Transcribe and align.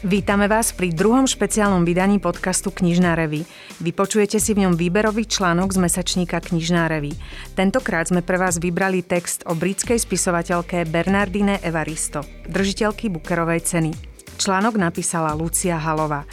Vítame 0.00 0.48
vás 0.48 0.72
pri 0.72 0.96
druhom 0.96 1.28
špeciálnom 1.28 1.84
vydaní 1.84 2.24
podcastu 2.24 2.72
Knižná 2.72 3.12
revy. 3.12 3.44
Vypočujete 3.84 4.40
si 4.40 4.56
v 4.56 4.64
ňom 4.64 4.72
výberový 4.72 5.28
článok 5.28 5.76
z 5.76 5.78
mesačníka 5.84 6.40
Knižná 6.40 6.88
revy. 6.88 7.12
Tentokrát 7.52 8.08
sme 8.08 8.24
pre 8.24 8.40
vás 8.40 8.56
vybrali 8.56 9.04
text 9.04 9.44
o 9.44 9.52
britskej 9.52 10.00
spisovateľke 10.00 10.88
Bernardine 10.88 11.60
Evaristo, 11.60 12.24
držiteľky 12.48 13.12
Bukerovej 13.12 13.60
ceny. 13.60 13.92
Článok 14.40 14.80
napísala 14.80 15.36
Lucia 15.36 15.76
Halová. 15.76 16.24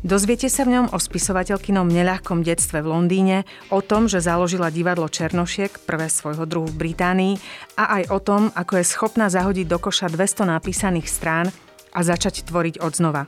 Dozviete 0.00 0.48
sa 0.48 0.64
v 0.64 0.80
ňom 0.80 0.86
o 0.88 0.96
spisovateľkynom 0.96 1.92
neľahkom 1.92 2.40
detstve 2.40 2.80
v 2.80 2.88
Londýne, 2.88 3.44
o 3.68 3.84
tom, 3.84 4.08
že 4.08 4.24
založila 4.24 4.72
divadlo 4.72 5.12
Černošiek, 5.12 5.84
prvé 5.84 6.08
svojho 6.08 6.48
druhu 6.48 6.72
v 6.72 6.88
Británii, 6.88 7.36
a 7.76 8.00
aj 8.00 8.16
o 8.16 8.18
tom, 8.24 8.48
ako 8.56 8.80
je 8.80 8.84
schopná 8.88 9.28
zahodiť 9.28 9.68
do 9.68 9.76
koša 9.76 10.08
200 10.08 10.56
napísaných 10.56 11.04
strán 11.04 11.52
a 11.94 12.00
začať 12.02 12.46
tvoriť 12.46 12.80
odznova. 12.82 13.26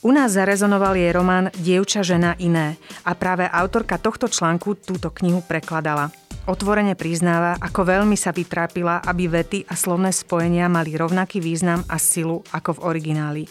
U 0.00 0.16
nás 0.16 0.32
zarezonoval 0.32 0.96
jej 0.96 1.12
román 1.12 1.52
Dievča, 1.60 2.00
žena, 2.00 2.32
iné 2.40 2.80
a 3.04 3.12
práve 3.12 3.44
autorka 3.44 4.00
tohto 4.00 4.32
článku 4.32 4.80
túto 4.80 5.12
knihu 5.12 5.44
prekladala. 5.44 6.08
Otvorene 6.48 6.96
priznáva, 6.96 7.60
ako 7.60 7.84
veľmi 7.84 8.16
sa 8.16 8.32
vytrápila, 8.32 9.04
aby 9.04 9.28
vety 9.28 9.68
a 9.68 9.76
slovné 9.76 10.08
spojenia 10.08 10.72
mali 10.72 10.96
rovnaký 10.96 11.44
význam 11.44 11.84
a 11.84 12.00
silu 12.00 12.40
ako 12.48 12.80
v 12.80 12.82
origináli. 12.96 13.44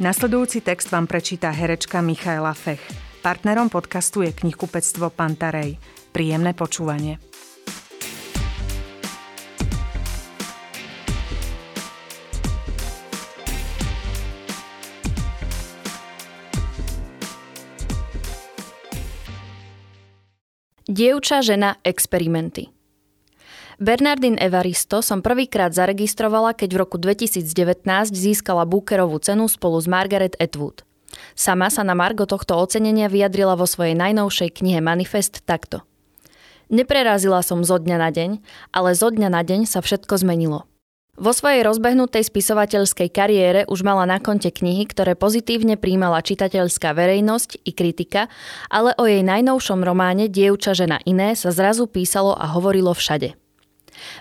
Nasledujúci 0.00 0.64
text 0.64 0.88
vám 0.88 1.04
prečíta 1.04 1.52
herečka 1.52 2.00
Michaela 2.00 2.56
Fech. 2.56 2.80
Partnerom 3.20 3.68
podcastu 3.68 4.24
je 4.24 4.32
knihkupectvo 4.32 5.12
Pantarej. 5.12 5.76
Príjemné 6.16 6.56
počúvanie. 6.56 7.27
Dievča, 20.88 21.44
žena, 21.44 21.76
experimenty. 21.84 22.72
Bernardin 23.76 24.40
Evaristo 24.40 25.04
som 25.04 25.20
prvýkrát 25.20 25.76
zaregistrovala, 25.76 26.56
keď 26.56 26.68
v 26.72 26.80
roku 26.80 26.96
2019 26.96 27.44
získala 28.16 28.64
Bookerovú 28.64 29.20
cenu 29.20 29.52
spolu 29.52 29.76
s 29.76 29.84
Margaret 29.84 30.32
Atwood. 30.40 30.88
Sama 31.36 31.68
sa 31.68 31.84
na 31.84 31.92
Margo 31.92 32.24
tohto 32.24 32.56
ocenenia 32.56 33.12
vyjadrila 33.12 33.52
vo 33.52 33.68
svojej 33.68 33.92
najnovšej 34.00 34.48
knihe 34.64 34.80
Manifest 34.80 35.44
takto. 35.44 35.84
Neprerazila 36.72 37.44
som 37.44 37.60
zo 37.68 37.76
dňa 37.76 37.96
na 38.00 38.08
deň, 38.08 38.30
ale 38.72 38.96
zo 38.96 39.12
dňa 39.12 39.28
na 39.28 39.44
deň 39.44 39.68
sa 39.68 39.84
všetko 39.84 40.24
zmenilo. 40.24 40.64
Vo 41.18 41.34
svojej 41.34 41.66
rozbehnutej 41.66 42.30
spisovateľskej 42.30 43.10
kariére 43.10 43.66
už 43.66 43.82
mala 43.82 44.06
na 44.06 44.22
konte 44.22 44.54
knihy, 44.54 44.86
ktoré 44.86 45.18
pozitívne 45.18 45.74
príjmala 45.74 46.22
čitateľská 46.22 46.94
verejnosť 46.94 47.58
i 47.66 47.74
kritika, 47.74 48.30
ale 48.70 48.94
o 48.94 49.02
jej 49.02 49.26
najnovšom 49.26 49.82
románe 49.82 50.30
Dievča, 50.30 50.78
žena 50.78 51.02
iné 51.02 51.34
sa 51.34 51.50
zrazu 51.50 51.90
písalo 51.90 52.38
a 52.38 52.46
hovorilo 52.54 52.94
všade. 52.94 53.34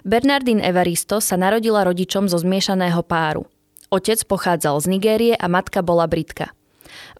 Bernardin 0.10 0.58
Evaristo 0.58 1.22
sa 1.22 1.38
narodila 1.38 1.86
rodičom 1.86 2.26
zo 2.26 2.42
zmiešaného 2.42 3.06
páru. 3.06 3.46
Otec 3.94 4.26
pochádzal 4.26 4.82
z 4.82 4.86
Nigérie 4.90 5.34
a 5.38 5.46
matka 5.46 5.86
bola 5.86 6.10
Britka. 6.10 6.50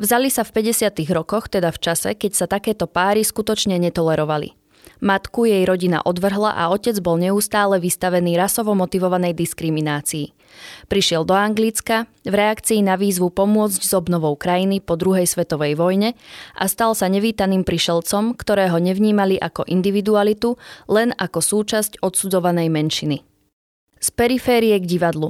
Vzali 0.02 0.34
sa 0.34 0.42
v 0.42 0.74
50. 0.74 1.06
rokoch, 1.14 1.54
teda 1.54 1.70
v 1.70 1.78
čase, 1.78 2.18
keď 2.18 2.32
sa 2.34 2.50
takéto 2.50 2.90
páry 2.90 3.22
skutočne 3.22 3.78
netolerovali. 3.78 4.58
Matku 4.98 5.46
jej 5.46 5.62
rodina 5.62 6.02
odvrhla 6.02 6.58
a 6.58 6.74
otec 6.74 6.98
bol 7.06 7.22
neustále 7.22 7.78
vystavený 7.78 8.34
rasovo 8.34 8.74
motivovanej 8.74 9.38
diskriminácii. 9.38 10.34
Prišiel 10.90 11.22
do 11.22 11.38
Anglicka 11.38 12.10
v 12.26 12.34
reakcii 12.34 12.82
na 12.82 12.98
výzvu 12.98 13.30
pomôcť 13.30 13.78
s 13.78 13.94
obnovou 13.94 14.34
krajiny 14.34 14.82
po 14.82 14.98
druhej 14.98 15.30
svetovej 15.30 15.78
vojne 15.78 16.18
a 16.58 16.66
stal 16.66 16.98
sa 16.98 17.06
nevítaným 17.14 17.62
prišelcom, 17.62 18.34
ktorého 18.34 18.82
nevnímali 18.82 19.38
ako 19.38 19.70
individualitu, 19.70 20.58
len 20.90 21.14
ako 21.14 21.46
súčasť 21.46 22.02
odsudzovanej 22.02 22.74
menšiny. 22.74 23.18
Z 24.02 24.10
periférie 24.18 24.78
k 24.82 24.86
divadlu. 24.90 25.30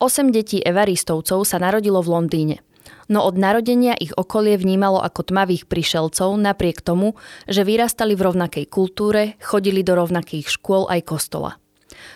Osem 0.00 0.32
detí 0.32 0.60
evaristovcov 0.60 1.44
sa 1.48 1.56
narodilo 1.60 2.00
v 2.04 2.12
Londýne– 2.12 2.56
no 3.10 3.26
od 3.26 3.34
narodenia 3.34 3.98
ich 3.98 4.14
okolie 4.14 4.54
vnímalo 4.54 5.02
ako 5.02 5.34
tmavých 5.34 5.66
prišelcov 5.66 6.38
napriek 6.38 6.78
tomu, 6.80 7.18
že 7.50 7.66
vyrastali 7.66 8.14
v 8.14 8.30
rovnakej 8.30 8.64
kultúre, 8.70 9.34
chodili 9.42 9.82
do 9.82 9.98
rovnakých 9.98 10.46
škôl 10.46 10.86
aj 10.86 11.10
kostola. 11.10 11.58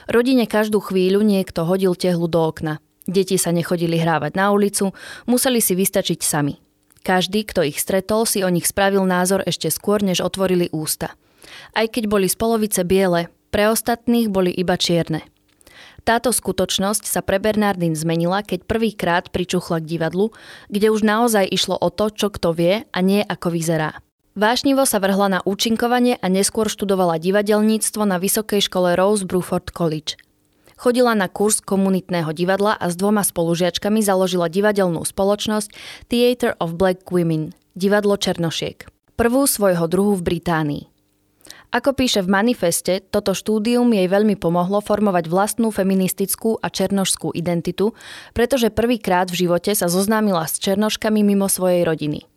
Rodine 0.06 0.46
každú 0.46 0.78
chvíľu 0.78 1.26
niekto 1.26 1.66
hodil 1.66 1.98
tehlu 1.98 2.30
do 2.30 2.38
okna. 2.38 2.78
Deti 3.04 3.36
sa 3.36 3.52
nechodili 3.52 4.00
hrávať 4.00 4.38
na 4.38 4.54
ulicu, 4.54 4.94
museli 5.28 5.60
si 5.60 5.76
vystačiť 5.76 6.24
sami. 6.24 6.56
Každý, 7.04 7.44
kto 7.44 7.60
ich 7.68 7.76
stretol, 7.76 8.24
si 8.24 8.40
o 8.40 8.48
nich 8.48 8.64
spravil 8.64 9.04
názor 9.04 9.44
ešte 9.44 9.68
skôr, 9.68 10.00
než 10.00 10.24
otvorili 10.24 10.72
ústa. 10.72 11.12
Aj 11.76 11.84
keď 11.84 12.08
boli 12.08 12.32
z 12.32 12.40
biele, 12.88 13.28
pre 13.52 13.68
ostatných 13.68 14.32
boli 14.32 14.48
iba 14.56 14.80
čierne– 14.80 15.20
táto 16.04 16.30
skutočnosť 16.30 17.08
sa 17.08 17.24
pre 17.24 17.40
Bernardín 17.40 17.96
zmenila, 17.96 18.44
keď 18.44 18.68
prvýkrát 18.68 19.24
pričuchla 19.32 19.80
k 19.80 19.88
divadlu, 19.96 20.36
kde 20.68 20.92
už 20.92 21.00
naozaj 21.00 21.48
išlo 21.48 21.80
o 21.80 21.88
to, 21.88 22.12
čo 22.12 22.28
kto 22.28 22.52
vie 22.52 22.84
a 22.92 22.98
nie 23.00 23.24
ako 23.24 23.48
vyzerá. 23.48 24.04
Vášnivo 24.36 24.84
sa 24.84 25.00
vrhla 25.00 25.38
na 25.38 25.40
účinkovanie 25.46 26.18
a 26.18 26.26
neskôr 26.26 26.66
študovala 26.66 27.22
divadelníctvo 27.22 28.02
na 28.04 28.18
Vysokej 28.18 28.66
škole 28.66 28.98
Rose 28.98 29.24
Bruford 29.24 29.70
College. 29.72 30.18
Chodila 30.74 31.14
na 31.14 31.30
kurz 31.30 31.62
komunitného 31.62 32.34
divadla 32.34 32.74
a 32.74 32.90
s 32.90 32.98
dvoma 32.98 33.22
spolužiačkami 33.22 34.02
založila 34.02 34.50
divadelnú 34.50 35.06
spoločnosť 35.06 35.70
Theatre 36.10 36.58
of 36.58 36.74
Black 36.74 37.08
Women, 37.14 37.54
divadlo 37.78 38.18
Černošiek. 38.18 38.90
Prvú 39.14 39.46
svojho 39.46 39.86
druhu 39.86 40.18
v 40.18 40.34
Británii. 40.34 40.93
Ako 41.74 41.90
píše 41.90 42.22
v 42.22 42.30
manifeste, 42.30 43.02
toto 43.02 43.34
štúdium 43.34 43.90
jej 43.90 44.06
veľmi 44.06 44.38
pomohlo 44.38 44.78
formovať 44.78 45.26
vlastnú 45.26 45.74
feministickú 45.74 46.54
a 46.62 46.70
černošskú 46.70 47.34
identitu, 47.34 47.98
pretože 48.30 48.70
prvýkrát 48.70 49.26
v 49.26 49.42
živote 49.42 49.74
sa 49.74 49.90
zoznámila 49.90 50.46
s 50.46 50.62
černoškami 50.62 51.26
mimo 51.26 51.50
svojej 51.50 51.82
rodiny. 51.82 52.30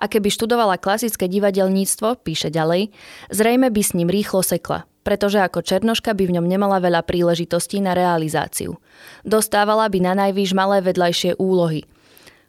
A 0.00 0.08
keby 0.08 0.32
študovala 0.32 0.80
klasické 0.80 1.28
divadelníctvo, 1.28 2.24
píše 2.24 2.48
ďalej, 2.48 2.88
zrejme 3.28 3.68
by 3.68 3.82
s 3.84 3.92
ním 3.92 4.08
rýchlo 4.08 4.40
sekla, 4.40 4.88
pretože 5.04 5.36
ako 5.36 5.60
černoška 5.60 6.16
by 6.16 6.24
v 6.24 6.40
ňom 6.40 6.48
nemala 6.48 6.80
veľa 6.80 7.04
príležitostí 7.04 7.84
na 7.84 7.92
realizáciu. 7.92 8.80
Dostávala 9.20 9.84
by 9.92 9.98
na 10.00 10.12
najvýš 10.16 10.56
malé 10.56 10.80
vedľajšie 10.80 11.36
úlohy– 11.36 11.84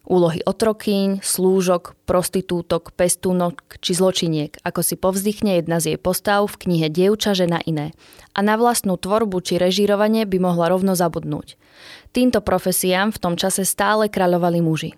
Úlohy 0.09 0.41
otrokýň, 0.41 1.21
slúžok, 1.21 1.93
prostitútok, 2.09 2.97
pestúnok 2.97 3.61
či 3.77 3.93
zločiniek, 3.93 4.57
ako 4.65 4.81
si 4.81 4.97
povzdychne 4.97 5.61
jedna 5.61 5.77
z 5.77 5.93
jej 5.93 5.99
postav 6.01 6.49
v 6.49 6.65
knihe 6.65 6.89
Dievča, 6.89 7.37
žena 7.37 7.61
iné. 7.61 7.93
A 8.33 8.41
na 8.41 8.57
vlastnú 8.57 8.97
tvorbu 8.97 9.37
či 9.45 9.61
režírovanie 9.61 10.25
by 10.25 10.41
mohla 10.41 10.73
rovno 10.73 10.97
zabudnúť. 10.97 11.61
Týmto 12.09 12.41
profesiám 12.41 13.13
v 13.13 13.21
tom 13.21 13.37
čase 13.37 13.61
stále 13.69 14.09
kráľovali 14.09 14.65
muži. 14.65 14.97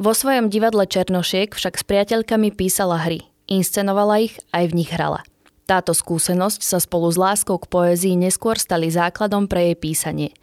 Vo 0.00 0.16
svojom 0.16 0.48
divadle 0.48 0.88
Černošiek 0.88 1.52
však 1.52 1.76
s 1.76 1.84
priateľkami 1.84 2.56
písala 2.56 2.96
hry, 2.96 3.20
inscenovala 3.44 4.24
ich 4.24 4.40
aj 4.56 4.72
v 4.72 4.76
nich 4.80 4.88
hrala. 4.88 5.20
Táto 5.68 5.92
skúsenosť 5.92 6.64
sa 6.64 6.80
spolu 6.80 7.12
s 7.12 7.20
láskou 7.20 7.60
k 7.60 7.68
poézii 7.68 8.16
neskôr 8.16 8.56
stali 8.56 8.88
základom 8.88 9.52
pre 9.52 9.68
jej 9.68 9.76
písanie– 9.76 10.32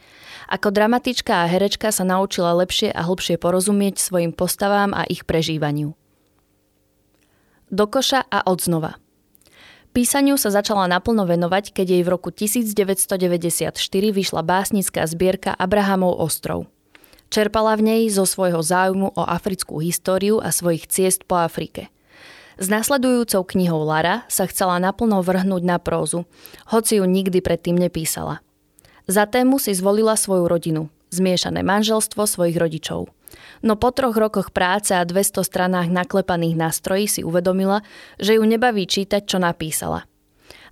ako 0.48 0.72
dramatička 0.72 1.44
a 1.44 1.50
herečka 1.52 1.92
sa 1.92 2.08
naučila 2.08 2.56
lepšie 2.56 2.96
a 2.96 3.04
hlbšie 3.04 3.36
porozumieť 3.36 4.00
svojim 4.00 4.32
postavám 4.32 4.96
a 4.96 5.04
ich 5.04 5.28
prežívaniu. 5.28 5.92
Do 7.68 7.86
koša 7.86 8.24
a 8.32 8.48
odznova. 8.48 8.96
Písaniu 9.92 10.40
sa 10.40 10.48
začala 10.48 10.88
naplno 10.88 11.28
venovať, 11.28 11.76
keď 11.76 11.88
jej 12.00 12.04
v 12.06 12.10
roku 12.16 12.32
1994 12.32 13.76
vyšla 13.92 14.42
básnická 14.46 15.04
zbierka 15.04 15.52
Abrahamov 15.52 16.16
ostrov. 16.16 16.72
Čerpala 17.28 17.76
v 17.76 17.84
nej 17.84 18.02
zo 18.08 18.24
svojho 18.24 18.64
záujmu 18.64 19.20
o 19.20 19.24
africkú 19.28 19.84
históriu 19.84 20.40
a 20.40 20.56
svojich 20.56 20.88
ciest 20.88 21.28
po 21.28 21.44
Afrike. 21.44 21.92
S 22.56 22.72
nasledujúcou 22.72 23.44
knihou 23.44 23.84
Lara 23.84 24.24
sa 24.32 24.48
chcela 24.48 24.80
naplno 24.80 25.20
vrhnúť 25.20 25.64
na 25.68 25.76
prózu, 25.76 26.24
hoci 26.72 27.04
ju 27.04 27.06
nikdy 27.06 27.44
predtým 27.44 27.76
nepísala– 27.76 28.40
za 29.08 29.24
tému 29.24 29.56
si 29.56 29.72
zvolila 29.72 30.20
svoju 30.20 30.52
rodinu, 30.52 30.92
zmiešané 31.16 31.64
manželstvo 31.64 32.28
svojich 32.28 32.60
rodičov. 32.60 33.08
No 33.64 33.80
po 33.80 33.96
troch 33.96 34.20
rokoch 34.20 34.52
práce 34.52 34.92
a 34.92 35.04
200 35.08 35.48
stranách 35.48 35.88
naklepaných 35.88 36.60
nástrojí 36.60 37.08
si 37.08 37.22
uvedomila, 37.24 37.82
že 38.20 38.36
ju 38.36 38.44
nebaví 38.44 38.84
čítať, 38.84 39.24
čo 39.24 39.40
napísala. 39.40 40.06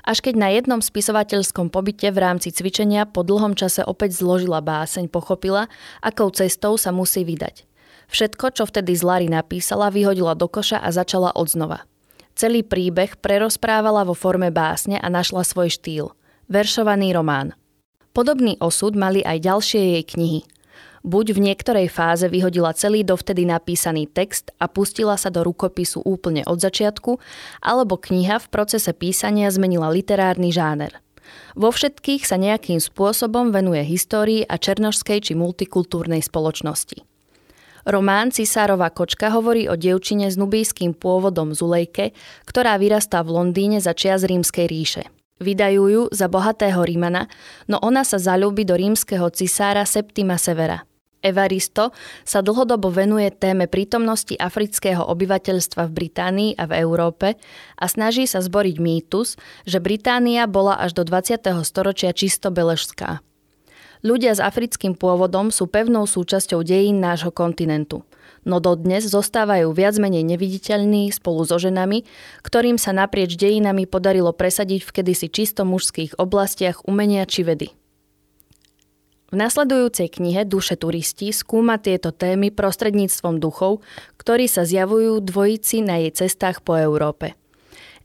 Až 0.05 0.21
keď 0.21 0.35
na 0.37 0.49
jednom 0.53 0.83
spisovateľskom 0.85 1.73
pobyte 1.73 2.05
v 2.13 2.21
rámci 2.21 2.53
cvičenia 2.53 3.09
po 3.09 3.25
dlhom 3.25 3.57
čase 3.57 3.81
opäť 3.81 4.21
zložila 4.21 4.61
báseň, 4.61 5.09
pochopila, 5.09 5.65
akou 5.97 6.29
cestou 6.29 6.77
sa 6.77 6.93
musí 6.93 7.25
vydať. 7.25 7.65
Všetko, 8.13 8.53
čo 8.53 8.69
vtedy 8.69 8.93
z 8.93 9.01
Lary 9.01 9.27
napísala, 9.33 9.89
vyhodila 9.89 10.37
do 10.37 10.45
koša 10.45 10.77
a 10.77 10.93
začala 10.93 11.33
odznova. 11.33 11.89
Celý 12.37 12.61
príbeh 12.61 13.17
prerozprávala 13.17 14.05
vo 14.05 14.13
forme 14.13 14.53
básne 14.53 15.01
a 15.01 15.09
našla 15.09 15.41
svoj 15.41 15.73
štýl. 15.73 16.13
Veršovaný 16.53 17.15
román– 17.17 17.57
Podobný 18.15 18.55
osud 18.63 18.95
mali 18.95 19.19
aj 19.19 19.43
ďalšie 19.43 19.81
jej 19.99 20.03
knihy. 20.07 20.41
Buď 21.03 21.37
v 21.37 21.51
niektorej 21.51 21.91
fáze 21.91 22.25
vyhodila 22.31 22.71
celý 22.73 23.03
dovtedy 23.03 23.43
napísaný 23.45 24.07
text 24.07 24.55
a 24.57 24.71
pustila 24.71 25.19
sa 25.19 25.29
do 25.29 25.43
rukopisu 25.43 26.01
úplne 26.01 26.41
od 26.47 26.57
začiatku, 26.57 27.19
alebo 27.61 27.99
kniha 27.99 28.41
v 28.41 28.47
procese 28.49 28.89
písania 28.95 29.51
zmenila 29.51 29.91
literárny 29.91 30.49
žáner. 30.49 30.97
Vo 31.53 31.69
všetkých 31.69 32.25
sa 32.25 32.39
nejakým 32.39 32.79
spôsobom 32.81 33.51
venuje 33.51 33.83
histórii 33.83 34.47
a 34.47 34.57
černožskej 34.57 35.29
či 35.29 35.33
multikultúrnej 35.37 36.23
spoločnosti. 36.23 37.03
Román 37.85 38.33
Cisárova 38.33 38.89
kočka 38.89 39.29
hovorí 39.29 39.69
o 39.69 39.77
dievčine 39.77 40.25
s 40.25 40.41
nubijským 40.41 40.97
pôvodom 40.97 41.53
Zulejke, 41.53 42.17
ktorá 42.49 42.81
vyrastá 42.81 43.21
v 43.21 43.37
Londýne 43.37 43.77
za 43.77 43.93
čias 43.93 44.25
rímskej 44.25 44.65
ríše. 44.65 45.03
Vydajú 45.39 45.83
ju 45.91 46.03
za 46.15 46.31
bohatého 46.31 46.79
Rímana, 46.83 47.27
no 47.67 47.79
ona 47.83 48.07
sa 48.07 48.15
zalúbi 48.15 48.63
do 48.63 48.75
rímskeho 48.75 49.27
cisára 49.35 49.83
Septima 49.83 50.39
Severa– 50.39 50.83
Evaristo 51.25 51.89
sa 52.21 52.45
dlhodobo 52.45 52.93
venuje 52.93 53.33
téme 53.33 53.65
prítomnosti 53.65 54.37
afrického 54.37 55.01
obyvateľstva 55.01 55.89
v 55.89 55.95
Británii 56.05 56.51
a 56.53 56.69
v 56.69 56.77
Európe 56.85 57.33
a 57.81 57.85
snaží 57.89 58.29
sa 58.29 58.45
zboriť 58.45 58.77
mýtus, 58.77 59.33
že 59.65 59.81
Británia 59.81 60.45
bola 60.45 60.77
až 60.77 60.93
do 60.93 61.01
20. 61.01 61.41
storočia 61.65 62.13
čisto 62.13 62.53
beležská. 62.53 63.25
Ľudia 64.05 64.37
s 64.37 64.41
africkým 64.43 64.93
pôvodom 64.93 65.49
sú 65.49 65.65
pevnou 65.65 66.05
súčasťou 66.05 66.61
dejín 66.61 67.01
nášho 67.01 67.33
kontinentu, 67.33 68.05
no 68.45 68.61
dodnes 68.61 69.09
zostávajú 69.09 69.73
viac 69.73 69.97
menej 69.97 70.23
neviditeľní 70.23 71.09
spolu 71.11 71.43
so 71.43 71.57
ženami, 71.57 72.05
ktorým 72.45 72.77
sa 72.77 72.93
naprieč 72.93 73.35
dejinami 73.35 73.89
podarilo 73.89 74.31
presadiť 74.31 74.85
v 74.85 74.93
kedysi 75.01 75.27
čisto 75.33 75.65
mužských 75.65 76.21
oblastiach 76.21 76.85
umenia 76.85 77.25
či 77.25 77.41
vedy. 77.43 77.67
V 79.33 79.35
nasledujúcej 79.35 80.07
knihe 80.07 80.45
Duše 80.45 80.77
turisti 80.77 81.33
skúma 81.33 81.81
tieto 81.81 82.13
témy 82.13 82.53
prostredníctvom 82.53 83.41
duchov, 83.41 83.81
ktorí 84.21 84.45
sa 84.45 84.63
zjavujú 84.63 85.19
dvojici 85.19 85.81
na 85.81 85.99
jej 85.99 86.13
cestách 86.13 86.61
po 86.61 86.77
Európe. 86.77 87.33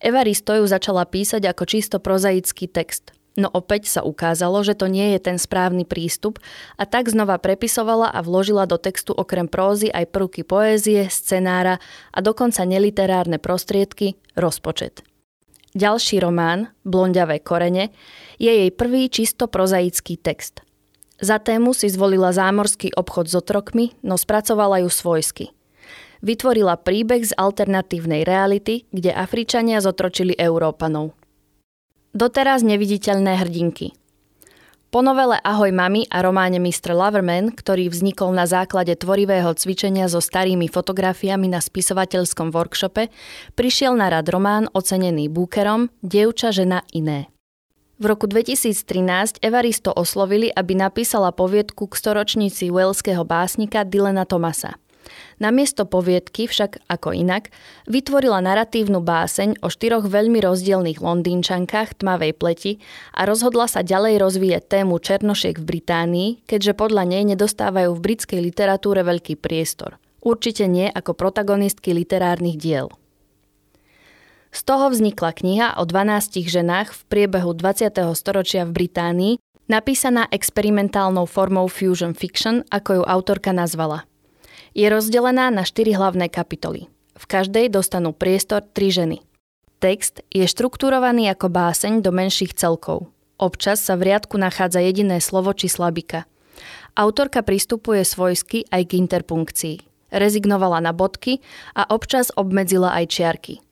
Eva 0.00 0.25
Ristoju 0.25 0.64
začala 0.64 1.04
písať 1.04 1.44
ako 1.44 1.64
čisto 1.69 1.96
prozaický 2.00 2.72
text, 2.72 3.12
no 3.37 3.50
opäť 3.53 3.87
sa 3.87 4.00
ukázalo, 4.03 4.62
že 4.65 4.79
to 4.79 4.88
nie 4.88 5.15
je 5.15 5.21
ten 5.23 5.37
správny 5.38 5.87
prístup 5.87 6.38
a 6.79 6.87
tak 6.87 7.12
znova 7.12 7.38
prepisovala 7.38 8.11
a 8.11 8.23
vložila 8.25 8.65
do 8.65 8.79
textu 8.81 9.12
okrem 9.12 9.47
prózy 9.50 9.93
aj 9.93 10.11
prvky 10.11 10.43
poézie, 10.47 11.06
scenára 11.12 11.82
a 12.11 12.19
dokonca 12.25 12.67
neliterárne 12.67 13.38
prostriedky, 13.38 14.19
rozpočet. 14.35 15.05
Ďalší 15.71 16.19
román, 16.19 16.75
Blondiavé 16.82 17.38
korene, 17.38 17.94
je 18.43 18.50
jej 18.50 18.71
prvý 18.75 19.06
čisto 19.06 19.47
prozaický 19.47 20.19
text– 20.19 20.62
za 21.21 21.37
tému 21.37 21.77
si 21.77 21.93
zvolila 21.93 22.32
zámorský 22.32 22.97
obchod 22.97 23.29
s 23.29 23.37
otrokmi, 23.37 23.93
no 24.00 24.17
spracovala 24.17 24.81
ju 24.81 24.88
svojsky. 24.88 25.53
Vytvorila 26.25 26.81
príbeh 26.81 27.21
z 27.21 27.37
alternatívnej 27.37 28.25
reality, 28.25 28.88
kde 28.88 29.12
Afričania 29.12 29.85
zotročili 29.85 30.32
Európanov. 30.37 31.12
Doteraz 32.10 32.66
neviditeľné 32.66 33.38
hrdinky. 33.38 33.94
Po 34.90 34.98
novele 34.98 35.38
Ahoj 35.46 35.70
mami 35.70 36.10
a 36.10 36.18
románe 36.26 36.58
Mr. 36.58 36.90
Loverman, 36.90 37.54
ktorý 37.54 37.86
vznikol 37.86 38.34
na 38.34 38.50
základe 38.50 38.98
tvorivého 38.98 39.54
cvičenia 39.54 40.10
so 40.10 40.18
starými 40.18 40.66
fotografiami 40.66 41.46
na 41.46 41.62
spisovateľskom 41.62 42.50
workshope, 42.50 43.14
prišiel 43.54 43.94
na 43.94 44.10
rad 44.10 44.26
román 44.26 44.66
ocenený 44.74 45.30
Bookerom 45.30 45.94
Dievča, 46.02 46.50
žena, 46.50 46.82
iné. 46.90 47.30
V 48.02 48.10
roku 48.10 48.26
2013 48.26 49.38
Evaristo 49.38 49.94
oslovili, 49.94 50.50
aby 50.50 50.74
napísala 50.74 51.30
poviedku 51.30 51.86
k 51.86 51.94
storočnici 51.94 52.74
welského 52.74 53.22
básnika 53.22 53.86
Dylana 53.86 54.26
Thomasa. 54.26 54.74
Namiesto 55.40 55.88
poviedky 55.88 56.44
však, 56.44 56.84
ako 56.90 57.16
inak, 57.16 57.48
vytvorila 57.88 58.44
naratívnu 58.44 59.00
báseň 59.00 59.64
o 59.64 59.72
štyroch 59.72 60.04
veľmi 60.04 60.42
rozdielných 60.44 61.00
londýnčankách 61.00 62.02
tmavej 62.02 62.32
pleti 62.36 62.72
a 63.16 63.24
rozhodla 63.24 63.64
sa 63.70 63.80
ďalej 63.80 64.20
rozvíjať 64.20 64.64
tému 64.68 65.00
černošiek 65.00 65.56
v 65.56 65.64
Británii, 65.64 66.30
keďže 66.44 66.76
podľa 66.76 67.08
nej 67.08 67.22
nedostávajú 67.24 67.96
v 67.96 68.04
britskej 68.04 68.40
literatúre 68.44 69.00
veľký 69.00 69.40
priestor. 69.40 69.96
Určite 70.20 70.68
nie 70.68 70.90
ako 70.92 71.16
protagonistky 71.16 71.96
literárnych 71.96 72.60
diel. 72.60 72.92
Z 74.50 74.66
toho 74.66 74.90
vznikla 74.90 75.30
kniha 75.30 75.68
o 75.78 75.86
12 75.86 76.42
ženách 76.42 76.90
v 76.90 77.00
priebehu 77.06 77.54
20. 77.54 77.94
storočia 78.18 78.66
v 78.66 78.82
Británii, 78.82 79.34
napísaná 79.70 80.26
experimentálnou 80.26 81.30
formou 81.30 81.70
fusion 81.70 82.18
fiction, 82.18 82.66
ako 82.74 83.00
ju 83.00 83.02
autorka 83.06 83.54
nazvala. 83.54 84.09
Je 84.76 84.87
rozdelená 84.87 85.50
na 85.50 85.67
štyri 85.67 85.93
hlavné 85.94 86.31
kapitoly. 86.31 86.87
V 87.19 87.25
každej 87.26 87.69
dostanú 87.69 88.14
priestor 88.17 88.64
tri 88.64 88.88
ženy. 88.94 89.20
Text 89.81 90.25
je 90.28 90.44
štrukturovaný 90.44 91.32
ako 91.32 91.49
báseň 91.49 92.05
do 92.05 92.12
menších 92.12 92.56
celkov. 92.56 93.08
Občas 93.40 93.81
sa 93.81 93.96
v 93.96 94.12
riadku 94.12 94.37
nachádza 94.37 94.84
jediné 94.84 95.19
slovo 95.25 95.56
či 95.56 95.69
slabika. 95.69 96.28
Autorka 96.93 97.40
pristupuje 97.40 98.05
svojsky 98.05 98.69
aj 98.69 98.82
k 98.88 99.00
interpunkcii. 99.00 99.76
Rezignovala 100.12 100.84
na 100.84 100.93
bodky 100.93 101.40
a 101.72 101.88
občas 101.88 102.28
obmedzila 102.37 102.93
aj 102.93 103.05
čiarky– 103.08 103.55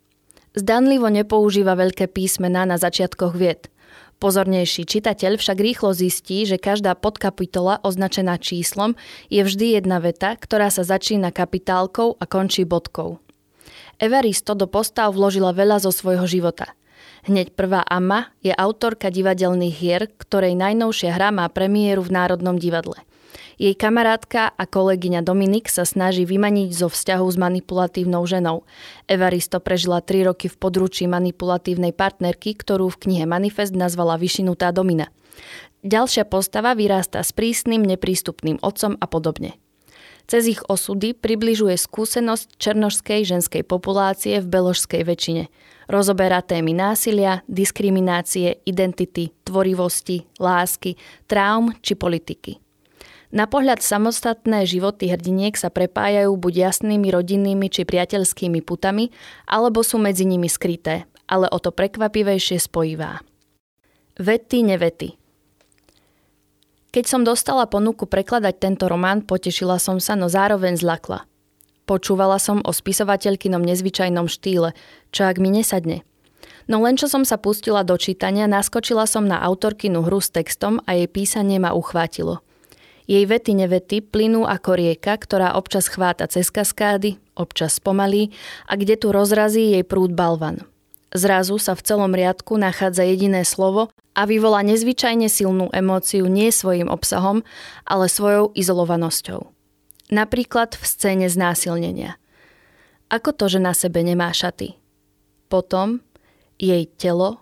Zdanlivo 0.58 1.06
nepoužíva 1.06 1.78
veľké 1.78 2.10
písmená 2.10 2.66
na 2.66 2.80
začiatkoch 2.80 3.38
vied. 3.38 3.70
Pozornejší 4.18 4.82
čitateľ 4.82 5.38
však 5.38 5.58
rýchlo 5.62 5.94
zistí, 5.94 6.42
že 6.42 6.58
každá 6.58 6.98
podkapitola 6.98 7.78
označená 7.86 8.34
číslom 8.42 8.98
je 9.30 9.46
vždy 9.46 9.78
jedna 9.78 10.02
veta, 10.02 10.34
ktorá 10.34 10.74
sa 10.74 10.82
začína 10.82 11.30
kapitálkou 11.30 12.18
a 12.18 12.24
končí 12.26 12.66
bodkou. 12.66 13.22
Evaristo 14.02 14.58
do 14.58 14.66
postav 14.66 15.14
vložila 15.14 15.54
veľa 15.54 15.78
zo 15.86 15.94
svojho 15.94 16.26
života. 16.26 16.74
Hneď 17.30 17.54
prvá 17.54 17.86
Amma 17.86 18.34
je 18.42 18.50
autorka 18.50 19.06
divadelných 19.06 19.76
hier, 19.78 20.02
ktorej 20.18 20.58
najnovšia 20.58 21.14
hra 21.14 21.30
má 21.30 21.46
premiéru 21.46 22.02
v 22.02 22.14
Národnom 22.18 22.58
divadle. 22.58 22.98
Jej 23.58 23.74
kamarátka 23.74 24.54
a 24.54 24.64
kolegyňa 24.66 25.26
Dominik 25.26 25.66
sa 25.66 25.82
snaží 25.82 26.22
vymaniť 26.22 26.70
zo 26.74 26.88
vzťahu 26.90 27.26
s 27.26 27.36
manipulatívnou 27.36 28.22
ženou. 28.24 28.62
Evaristo 29.10 29.58
prežila 29.58 29.98
3 29.98 30.30
roky 30.30 30.46
v 30.46 30.56
područí 30.56 31.10
manipulatívnej 31.10 31.90
partnerky, 31.90 32.54
ktorú 32.54 32.90
v 32.94 33.00
knihe 33.08 33.24
Manifest 33.26 33.74
nazvala 33.74 34.18
Vyšinutá 34.20 34.70
Domina. 34.70 35.10
Ďalšia 35.86 36.26
postava 36.26 36.74
vyrásta 36.74 37.22
s 37.22 37.30
prísnym, 37.30 37.86
neprístupným 37.86 38.58
otcom 38.62 38.98
a 38.98 39.06
podobne. 39.06 39.54
Cez 40.28 40.44
ich 40.44 40.60
osudy 40.68 41.16
približuje 41.16 41.72
skúsenosť 41.80 42.60
černožskej 42.60 43.24
ženskej 43.24 43.64
populácie 43.64 44.44
v 44.44 44.50
beložskej 44.50 45.00
väčšine. 45.08 45.48
Rozoberá 45.88 46.44
témy 46.44 46.76
násilia, 46.76 47.40
diskriminácie, 47.48 48.60
identity, 48.68 49.32
tvorivosti, 49.48 50.28
lásky, 50.36 51.00
traum 51.24 51.72
či 51.80 51.96
politiky. 51.96 52.60
Na 53.28 53.44
pohľad 53.44 53.84
samostatné 53.84 54.64
životy 54.64 55.12
hrdiniek 55.12 55.52
sa 55.52 55.68
prepájajú 55.68 56.32
buď 56.40 56.72
jasnými 56.72 57.12
rodinnými 57.12 57.68
či 57.68 57.84
priateľskými 57.84 58.64
putami, 58.64 59.12
alebo 59.44 59.84
sú 59.84 60.00
medzi 60.00 60.24
nimi 60.24 60.48
skryté, 60.48 61.04
ale 61.28 61.44
o 61.52 61.60
to 61.60 61.68
prekvapivejšie 61.68 62.56
spojivá. 62.56 63.20
Vety, 64.16 64.64
nevety. 64.64 65.20
Keď 66.88 67.04
som 67.04 67.20
dostala 67.20 67.68
ponuku 67.68 68.08
prekladať 68.08 68.54
tento 68.56 68.88
román, 68.88 69.20
potešila 69.20 69.76
som 69.76 70.00
sa, 70.00 70.16
no 70.16 70.32
zároveň 70.32 70.80
zlakla. 70.80 71.28
Počúvala 71.84 72.40
som 72.40 72.64
o 72.64 72.72
spisovateľkynom 72.72 73.60
nezvyčajnom 73.60 74.24
štýle, 74.24 74.72
čo 75.12 75.28
ak 75.28 75.36
mi 75.36 75.52
nesadne. 75.52 76.00
No 76.64 76.80
len 76.80 76.96
čo 76.96 77.12
som 77.12 77.28
sa 77.28 77.36
pustila 77.36 77.84
do 77.84 77.92
čítania, 78.00 78.48
naskočila 78.48 79.04
som 79.04 79.28
na 79.28 79.36
autorkinu 79.44 80.00
hru 80.00 80.20
s 80.20 80.32
textom 80.32 80.80
a 80.88 80.96
jej 80.96 81.08
písanie 81.12 81.60
ma 81.60 81.76
uchvátilo– 81.76 82.40
jej 83.08 83.24
vety 83.24 83.56
nevety 83.56 84.04
plynú 84.04 84.44
ako 84.44 84.76
rieka, 84.76 85.16
ktorá 85.16 85.56
občas 85.56 85.88
chváta 85.88 86.28
cez 86.28 86.52
kaskády, 86.52 87.16
občas 87.32 87.80
spomalí 87.80 88.36
a 88.68 88.76
kde 88.76 89.00
tu 89.00 89.08
rozrazí 89.10 89.72
jej 89.72 89.82
prúd 89.82 90.12
balvan. 90.12 90.68
Zrazu 91.08 91.56
sa 91.56 91.72
v 91.72 91.88
celom 91.88 92.12
riadku 92.12 92.60
nachádza 92.60 93.00
jediné 93.08 93.48
slovo 93.48 93.88
a 94.12 94.28
vyvolá 94.28 94.60
nezvyčajne 94.60 95.32
silnú 95.32 95.72
emóciu 95.72 96.28
nie 96.28 96.52
svojim 96.52 96.92
obsahom, 96.92 97.40
ale 97.88 98.12
svojou 98.12 98.52
izolovanosťou. 98.52 99.48
Napríklad 100.12 100.76
v 100.76 100.84
scéne 100.84 101.26
znásilnenia. 101.32 102.20
Ako 103.08 103.32
to, 103.32 103.48
že 103.48 103.56
na 103.56 103.72
sebe 103.72 104.04
nemá 104.04 104.28
šaty? 104.36 104.76
Potom 105.48 106.04
jej 106.60 106.84
telo 107.00 107.40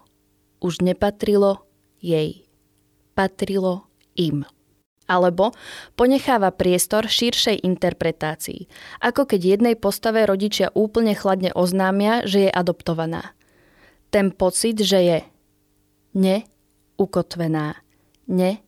už 0.62 0.78
nepatrilo 0.78 1.66
jej. 1.99 2.46
Patrilo 3.18 3.90
im 4.14 4.46
alebo 5.06 5.54
ponecháva 5.94 6.50
priestor 6.50 7.06
širšej 7.06 7.62
interpretácii, 7.62 8.66
ako 9.02 9.26
keď 9.26 9.40
jednej 9.58 9.75
postave 9.78 10.26
rodičia 10.26 10.75
úplne 10.75 11.14
chladne 11.14 11.50
oznámia, 11.54 12.26
že 12.26 12.46
je 12.46 12.50
adoptovaná. 12.50 13.34
Ten 14.10 14.30
pocit, 14.30 14.78
že 14.82 14.98
je 15.02 15.18
ne 16.14 16.36
ukotvená, 16.98 17.78
ne 18.30 18.62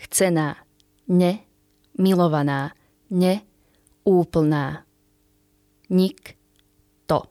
chcená, 0.00 0.56
ne 1.10 1.44
milovaná, 2.00 2.72
ne, 3.12 3.44
úplná. 4.08 4.88
Nik, 5.90 6.38
to. 7.04 7.26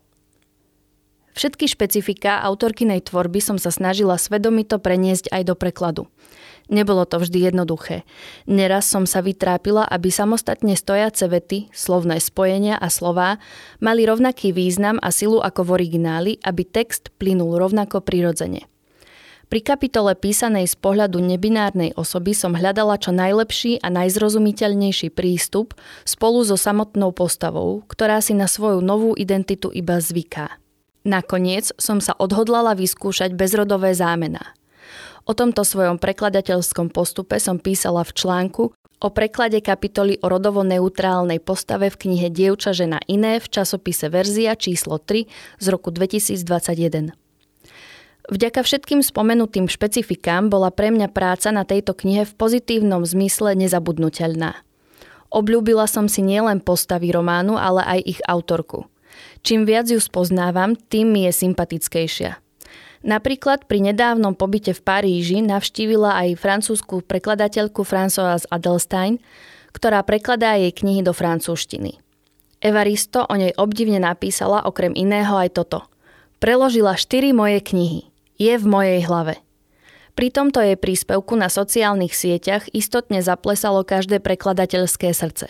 Všetky 1.33 1.65
špecifika 1.71 2.43
autorkinej 2.45 3.07
tvorby 3.07 3.39
som 3.39 3.57
sa 3.57 3.71
snažila 3.71 4.19
svedomito 4.19 4.77
preniesť 4.77 5.31
aj 5.31 5.41
do 5.47 5.55
prekladu. 5.55 6.03
Nebolo 6.69 7.01
to 7.09 7.17
vždy 7.17 7.49
jednoduché. 7.49 8.05
Neraz 8.45 8.85
som 8.85 9.09
sa 9.09 9.25
vytrápila, 9.25 9.89
aby 9.89 10.13
samostatne 10.13 10.77
stojace 10.77 11.25
vety, 11.25 11.73
slovné 11.73 12.21
spojenia 12.21 12.77
a 12.77 12.93
slová 12.93 13.41
mali 13.81 14.05
rovnaký 14.05 14.53
význam 14.53 15.01
a 15.01 15.09
silu 15.09 15.41
ako 15.41 15.65
v 15.65 15.69
origináli, 15.81 16.31
aby 16.45 16.61
text 16.61 17.09
plynul 17.17 17.57
rovnako 17.57 18.05
prirodzene. 18.05 18.69
Pri 19.49 19.65
kapitole 19.65 20.13
písanej 20.13 20.69
z 20.69 20.77
pohľadu 20.77 21.17
nebinárnej 21.25 21.97
osoby 21.97 22.37
som 22.37 22.53
hľadala 22.53 23.01
čo 23.01 23.09
najlepší 23.09 23.81
a 23.81 23.89
najzrozumiteľnejší 23.89 25.09
prístup 25.09 25.73
spolu 26.05 26.45
so 26.45 26.53
samotnou 26.53 27.09
postavou, 27.09 27.81
ktorá 27.89 28.21
si 28.21 28.37
na 28.37 28.45
svoju 28.45 28.85
novú 28.85 29.17
identitu 29.17 29.73
iba 29.73 29.97
zvyká. 29.97 30.61
Nakoniec 31.01 31.73
som 31.81 31.97
sa 31.97 32.13
odhodlala 32.21 32.77
vyskúšať 32.77 33.33
bezrodové 33.33 33.97
zámená. 33.97 34.53
O 35.29 35.37
tomto 35.37 35.61
svojom 35.61 36.01
prekladateľskom 36.01 36.89
postupe 36.89 37.37
som 37.37 37.61
písala 37.61 38.01
v 38.01 38.17
článku 38.17 38.73
o 38.73 39.07
preklade 39.13 39.61
kapitoly 39.61 40.17
o 40.25 40.25
rodovo 40.25 40.65
neutrálnej 40.65 41.37
postave 41.37 41.93
v 41.93 42.01
knihe 42.01 42.33
Dievča 42.33 42.73
žena 42.73 42.97
iné 43.05 43.37
v 43.37 43.45
časopise 43.45 44.09
Verzia 44.09 44.57
číslo 44.57 44.97
3 44.97 45.29
z 45.61 45.65
roku 45.69 45.93
2021. 45.93 47.13
Vďaka 48.25 48.61
všetkým 48.65 49.05
spomenutým 49.05 49.69
špecifikám 49.69 50.49
bola 50.49 50.73
pre 50.73 50.89
mňa 50.89 51.13
práca 51.13 51.53
na 51.53 51.61
tejto 51.61 51.93
knihe 51.93 52.25
v 52.25 52.33
pozitívnom 52.33 53.05
zmysle 53.05 53.53
nezabudnutelná. 53.53 54.57
Obľúbila 55.29 55.85
som 55.85 56.09
si 56.09 56.25
nielen 56.25 56.57
postavy 56.57 57.13
románu, 57.13 57.53
ale 57.53 57.85
aj 57.85 57.99
ich 58.17 58.21
autorku. 58.25 58.89
Čím 59.45 59.69
viac 59.69 59.93
ju 59.93 60.01
spoznávam, 60.01 60.73
tým 60.73 61.13
mi 61.13 61.29
je 61.29 61.37
sympatickejšia. 61.37 62.48
Napríklad 62.99 63.63
pri 63.67 63.79
nedávnom 63.91 64.35
pobyte 64.35 64.75
v 64.75 64.81
Paríži 64.83 65.39
navštívila 65.39 66.19
aj 66.19 66.39
francúzskú 66.39 66.99
prekladateľku 67.03 67.87
Françoise 67.87 68.43
Adelstein, 68.51 69.23
ktorá 69.71 70.03
prekladá 70.03 70.59
jej 70.59 70.75
knihy 70.75 71.05
do 71.05 71.15
francúzštiny. 71.15 72.03
Evaristo 72.59 73.23
o 73.23 73.33
nej 73.39 73.55
obdivne 73.55 74.03
napísala 74.03 74.67
okrem 74.67 74.91
iného 74.91 75.31
aj 75.31 75.55
toto. 75.55 75.87
Preložila 76.43 76.99
štyri 76.99 77.31
moje 77.31 77.63
knihy 77.63 78.11
je 78.35 78.53
v 78.55 78.65
mojej 78.67 78.99
hlave. 79.07 79.39
Pri 80.15 80.27
tomto 80.35 80.59
jej 80.59 80.75
príspevku 80.75 81.39
na 81.39 81.47
sociálnych 81.47 82.11
sieťach 82.11 82.67
istotne 82.75 83.23
zaplesalo 83.23 83.87
každé 83.87 84.19
prekladateľské 84.19 85.15
srdce. 85.15 85.47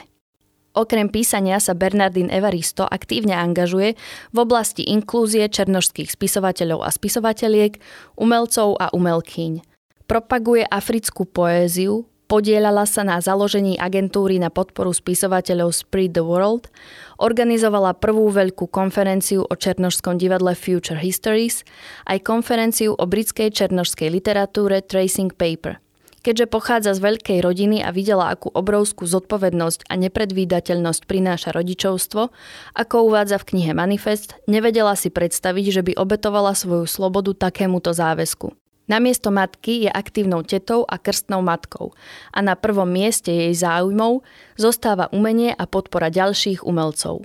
Okrem 0.79 1.11
písania 1.11 1.59
sa 1.59 1.75
Bernardin 1.75 2.31
Evaristo 2.31 2.87
aktívne 2.87 3.35
angažuje 3.35 3.99
v 4.31 4.37
oblasti 4.39 4.87
inklúzie 4.87 5.51
černožských 5.51 6.07
spisovateľov 6.07 6.87
a 6.87 6.89
spisovateľiek, 6.95 7.83
umelcov 8.15 8.79
a 8.79 8.87
umelkyň. 8.95 9.59
Propaguje 10.07 10.63
africkú 10.63 11.27
poéziu, 11.27 12.07
Podielala 12.29 12.85
sa 12.85 13.01
na 13.01 13.17
založení 13.17 13.73
agentúry 13.81 14.37
na 14.37 14.53
podporu 14.53 14.93
spisovateľov 14.93 15.73
Spread 15.73 16.13
the 16.13 16.21
World, 16.21 16.69
organizovala 17.17 17.97
prvú 17.97 18.29
veľkú 18.29 18.69
konferenciu 18.69 19.49
o 19.49 19.53
černožskom 19.57 20.21
divadle 20.21 20.53
Future 20.53 21.01
Histories, 21.01 21.65
aj 22.05 22.21
konferenciu 22.21 22.93
o 22.93 23.03
britskej 23.09 23.49
černožskej 23.49 24.13
literatúre 24.13 24.85
Tracing 24.85 25.33
Paper. 25.33 25.88
Keďže 26.19 26.51
pochádza 26.51 26.91
z 26.95 27.03
veľkej 27.03 27.39
rodiny 27.39 27.77
a 27.79 27.95
videla, 27.95 28.27
akú 28.27 28.51
obrovskú 28.51 29.07
zodpovednosť 29.07 29.87
a 29.87 29.95
nepredvídateľnosť 29.95 31.07
prináša 31.07 31.55
rodičovstvo, 31.55 32.27
ako 32.75 32.95
uvádza 33.07 33.39
v 33.39 33.47
knihe 33.55 33.71
Manifest, 33.71 34.35
nevedela 34.43 34.99
si 34.99 35.07
predstaviť, 35.07 35.65
že 35.71 35.81
by 35.87 35.93
obetovala 35.95 36.51
svoju 36.59 36.83
slobodu 36.91 37.31
takémuto 37.47 37.95
záväzku. 37.95 38.51
Namiesto 38.89 39.29
matky 39.29 39.85
je 39.85 39.89
aktívnou 39.93 40.41
tetou 40.41 40.81
a 40.83 40.97
krstnou 40.97 41.45
matkou 41.45 41.93
a 42.33 42.41
na 42.41 42.57
prvom 42.57 42.89
mieste 42.89 43.29
jej 43.29 43.53
záujmov 43.53 44.25
zostáva 44.57 45.13
umenie 45.13 45.53
a 45.53 45.69
podpora 45.69 46.09
ďalších 46.09 46.65
umelcov. 46.65 47.21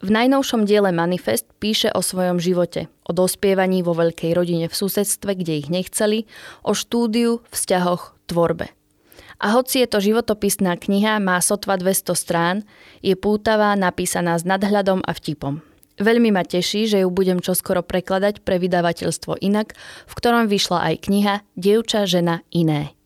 V 0.00 0.08
najnovšom 0.08 0.64
diele 0.64 0.92
Manifest 0.92 1.48
píše 1.60 1.92
o 1.92 2.00
svojom 2.04 2.40
živote, 2.40 2.88
o 3.04 3.12
dospievaní 3.16 3.80
vo 3.84 3.96
veľkej 3.96 4.32
rodine 4.32 4.68
v 4.68 4.76
susedstve, 4.76 5.36
kde 5.40 5.60
ich 5.60 5.68
nechceli, 5.68 6.24
o 6.64 6.72
štúdiu, 6.72 7.44
vzťahoch, 7.52 8.16
tvorbe. 8.30 8.70
A 9.40 9.56
hoci 9.56 9.82
je 9.82 9.88
to 9.88 9.98
životopisná 9.98 10.76
kniha, 10.76 11.18
má 11.18 11.40
sotva 11.42 11.74
200 11.80 12.12
strán, 12.14 12.56
je 13.02 13.16
pútavá, 13.16 13.72
napísaná 13.74 14.36
s 14.38 14.46
nadhľadom 14.46 15.02
a 15.02 15.10
vtipom. 15.16 15.64
Veľmi 16.00 16.32
ma 16.32 16.44
teší, 16.44 16.88
že 16.88 17.04
ju 17.04 17.08
budem 17.12 17.44
čoskoro 17.44 17.84
prekladať 17.84 18.40
pre 18.40 18.56
vydavateľstvo 18.56 19.40
Inak, 19.40 19.76
v 20.08 20.12
ktorom 20.16 20.48
vyšla 20.48 20.92
aj 20.92 20.94
kniha 21.08 21.34
Dievča, 21.56 22.08
žena, 22.08 22.40
iné. 22.52 22.96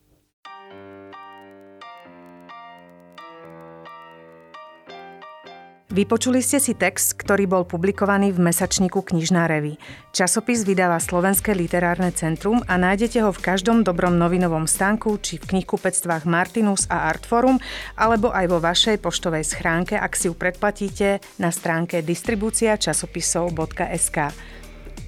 Vypočuli 5.95 6.43
ste 6.43 6.59
si 6.59 6.75
text, 6.75 7.15
ktorý 7.15 7.47
bol 7.47 7.63
publikovaný 7.63 8.35
v 8.35 8.51
mesačníku 8.51 8.99
Knižná 8.99 9.47
revy. 9.47 9.79
Časopis 10.11 10.67
vydáva 10.67 10.99
Slovenské 10.99 11.55
literárne 11.55 12.11
centrum 12.11 12.59
a 12.67 12.75
nájdete 12.75 13.23
ho 13.23 13.31
v 13.31 13.39
každom 13.39 13.79
dobrom 13.79 14.19
novinovom 14.19 14.67
stánku 14.67 15.15
či 15.23 15.39
v 15.39 15.55
knihkupectvách 15.55 16.27
Martinus 16.27 16.83
a 16.91 17.07
Artforum 17.07 17.63
alebo 17.95 18.27
aj 18.27 18.45
vo 18.51 18.59
vašej 18.59 18.99
poštovej 18.99 19.47
schránke, 19.47 19.95
ak 19.95 20.19
si 20.19 20.27
ju 20.27 20.35
predplatíte 20.35 21.23
na 21.39 21.47
stránke 21.47 22.03
distribúcia 22.03 22.75
časopisov.sk. 22.75 24.35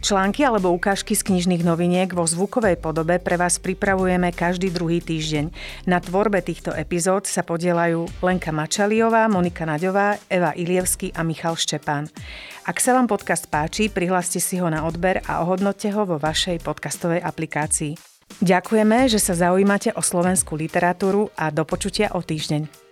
Články 0.07 0.47
alebo 0.47 0.71
ukážky 0.71 1.19
z 1.19 1.27
knižných 1.27 1.67
noviniek 1.67 2.07
vo 2.15 2.23
zvukovej 2.23 2.79
podobe 2.79 3.19
pre 3.19 3.35
vás 3.35 3.59
pripravujeme 3.59 4.31
každý 4.31 4.71
druhý 4.71 5.03
týždeň. 5.03 5.51
Na 5.83 5.99
tvorbe 5.99 6.39
týchto 6.39 6.71
epizód 6.71 7.27
sa 7.27 7.43
podielajú 7.43 8.07
Lenka 8.23 8.55
Mačaliová, 8.55 9.27
Monika 9.27 9.67
Naďová, 9.67 10.15
Eva 10.31 10.55
Ilievsky 10.55 11.11
a 11.11 11.27
Michal 11.27 11.59
Štepán. 11.59 12.07
Ak 12.63 12.79
sa 12.79 12.95
vám 12.95 13.11
podcast 13.11 13.51
páči, 13.51 13.91
prihláste 13.91 14.39
si 14.39 14.55
ho 14.63 14.71
na 14.71 14.87
odber 14.87 15.19
a 15.27 15.43
ohodnote 15.43 15.91
ho 15.91 16.07
vo 16.07 16.15
vašej 16.15 16.63
podcastovej 16.63 17.19
aplikácii. 17.19 17.99
Ďakujeme, 18.39 19.11
že 19.11 19.19
sa 19.19 19.35
zaujímate 19.35 19.91
o 19.91 19.99
slovenskú 19.99 20.55
literatúru 20.55 21.35
a 21.35 21.51
do 21.51 21.67
počutia 21.67 22.15
o 22.15 22.23
týždeň. 22.23 22.86